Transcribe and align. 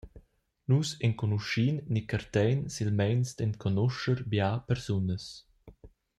Nus 0.69 0.89
enconuschin 1.05 1.75
ni 1.93 2.01
cartein 2.09 2.59
silmeins 2.75 3.29
d’enconuscher 3.37 4.19
bia 4.31 4.49
persunas. 4.69 5.25